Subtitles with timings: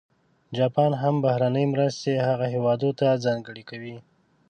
[0.57, 3.97] جاپان هم بهرنۍ مرستې هغه هېوادونه ته ځانګړې کوي.